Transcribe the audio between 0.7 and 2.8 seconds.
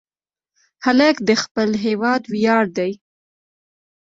هلک د خپل هېواد ویاړ